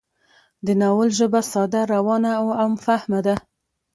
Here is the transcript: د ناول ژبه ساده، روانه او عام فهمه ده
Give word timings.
د 0.65 0.67
ناول 0.81 1.09
ژبه 1.19 1.41
ساده، 1.51 1.81
روانه 1.93 2.31
او 2.39 2.45
عام 2.59 2.73
فهمه 2.85 3.19
ده 3.25 3.35